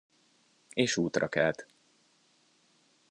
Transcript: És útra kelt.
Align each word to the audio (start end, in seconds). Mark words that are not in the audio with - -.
És 0.73 0.97
útra 0.97 1.27
kelt. 1.27 1.67